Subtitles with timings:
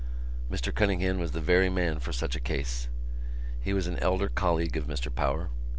[0.49, 2.89] Mr Cunningham was the very man for such a case.
[3.59, 5.51] He was an elder colleague of Mr Power.